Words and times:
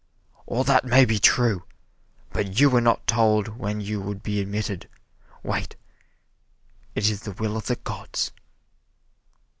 "All 0.47 0.63
that 0.63 0.83
may 0.83 1.05
be 1.05 1.19
true, 1.19 1.61
but 2.31 2.59
you 2.59 2.71
were 2.71 2.81
not 2.81 3.05
told 3.05 3.59
when 3.59 3.81
you 3.81 4.01
would 4.01 4.23
be 4.23 4.41
admitted 4.41 4.89
wait, 5.43 5.75
it 6.95 7.07
is 7.07 7.21
the 7.21 7.33
will 7.33 7.55
of 7.55 7.67
the 7.67 7.75
gods." 7.75 8.31